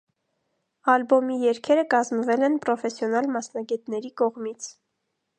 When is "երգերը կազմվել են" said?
1.41-2.57